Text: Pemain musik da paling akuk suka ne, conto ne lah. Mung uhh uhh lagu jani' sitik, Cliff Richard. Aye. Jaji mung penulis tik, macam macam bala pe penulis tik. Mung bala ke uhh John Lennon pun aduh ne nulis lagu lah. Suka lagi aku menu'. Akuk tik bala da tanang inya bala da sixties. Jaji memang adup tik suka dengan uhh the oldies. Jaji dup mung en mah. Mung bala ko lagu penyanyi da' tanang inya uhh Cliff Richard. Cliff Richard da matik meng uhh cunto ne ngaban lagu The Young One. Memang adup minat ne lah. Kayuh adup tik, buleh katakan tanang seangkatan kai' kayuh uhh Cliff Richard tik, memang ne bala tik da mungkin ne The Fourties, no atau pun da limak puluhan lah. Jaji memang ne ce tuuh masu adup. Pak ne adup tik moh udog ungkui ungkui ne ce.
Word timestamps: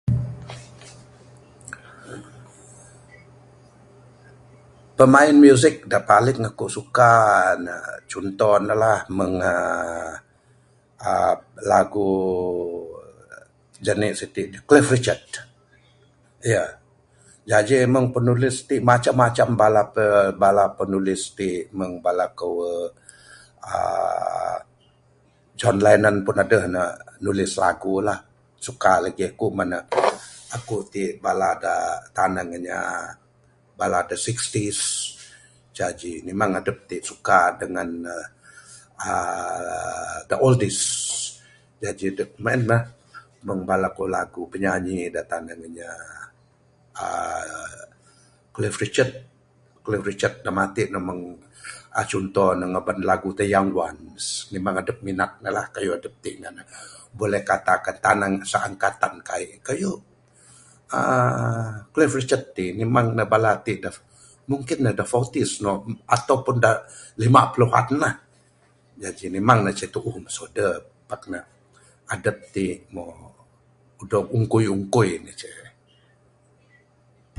Pemain 4.99 5.35
musik 5.43 5.75
da 5.91 5.99
paling 6.09 6.39
akuk 6.49 6.69
suka 6.75 7.13
ne, 7.65 7.75
conto 8.11 8.51
ne 8.67 8.73
lah. 8.83 8.99
Mung 9.17 9.35
uhh 9.51 10.11
uhh 11.09 11.35
lagu 11.71 12.09
jani' 13.85 14.17
sitik, 14.19 14.47
Cliff 14.67 14.87
Richard. 14.95 15.25
Aye. 16.47 16.63
Jaji 17.51 17.77
mung 17.93 18.07
penulis 18.15 18.55
tik, 18.69 18.81
macam 18.89 19.15
macam 19.23 19.47
bala 19.61 19.83
pe 19.95 20.05
penulis 20.79 21.21
tik. 21.37 21.61
Mung 21.77 21.93
bala 22.05 22.25
ke 22.39 22.45
uhh 22.45 22.89
John 25.59 25.77
Lennon 25.85 26.17
pun 26.25 26.39
aduh 26.43 26.63
ne 26.75 26.83
nulis 27.25 27.51
lagu 27.61 27.95
lah. 28.07 28.17
Suka 28.65 28.93
lagi 29.03 29.23
aku 29.31 29.47
menu'. 29.57 29.83
Akuk 30.55 30.83
tik 30.93 31.11
bala 31.25 31.49
da 31.63 31.73
tanang 32.15 32.51
inya 32.57 32.77
bala 33.79 33.99
da 34.09 34.15
sixties. 34.25 34.79
Jaji 35.77 36.11
memang 36.27 36.51
adup 36.59 36.79
tik 36.89 37.01
suka 37.09 37.39
dengan 37.61 37.89
uhh 39.05 40.15
the 40.29 40.33
oldies. 40.45 40.81
Jaji 41.81 42.07
dup 42.17 42.31
mung 42.41 42.53
en 42.57 42.61
mah. 42.69 42.81
Mung 43.47 43.61
bala 43.69 43.87
ko 43.97 44.03
lagu 44.15 44.41
penyanyi 44.53 44.97
da' 45.15 45.27
tanang 45.31 45.61
inya 45.69 45.89
uhh 47.01 47.85
Cliff 48.55 48.75
Richard. 48.83 49.13
Cliff 49.85 50.01
Richard 50.09 50.35
da 50.45 50.49
matik 50.57 50.87
meng 51.05 51.21
uhh 51.97 52.05
cunto 52.09 52.47
ne 52.59 52.65
ngaban 52.71 52.99
lagu 53.09 53.29
The 53.37 53.45
Young 53.53 53.71
One. 53.85 53.99
Memang 54.53 54.75
adup 54.85 54.99
minat 55.05 55.31
ne 55.43 55.49
lah. 55.55 55.65
Kayuh 55.73 55.97
adup 55.97 56.15
tik, 56.21 56.37
buleh 57.11 57.41
katakan 57.43 57.97
tanang 57.99 58.33
seangkatan 58.47 59.19
kai' 59.25 59.57
kayuh 59.65 59.97
uhh 60.95 61.67
Cliff 61.95 62.11
Richard 62.21 62.53
tik, 62.55 62.71
memang 62.79 63.11
ne 63.17 63.25
bala 63.31 63.57
tik 63.65 63.79
da 63.83 63.91
mungkin 64.51 64.77
ne 64.87 64.91
The 64.95 65.03
Fourties, 65.07 65.59
no 65.59 65.83
atau 66.07 66.39
pun 66.45 66.61
da 66.63 66.79
limak 67.19 67.57
puluhan 67.59 67.87
lah. 67.99 68.13
Jaji 69.01 69.27
memang 69.33 69.65
ne 69.67 69.71
ce 69.75 69.89
tuuh 69.91 70.21
masu 70.23 70.45
adup. 70.53 71.03
Pak 71.09 71.23
ne 71.33 71.39
adup 72.15 72.37
tik 72.55 72.87
moh 72.95 73.11
udog 74.01 74.29
ungkui 74.33 74.65
ungkui 74.71 75.11
ne 75.25 75.33
ce. 75.35 75.49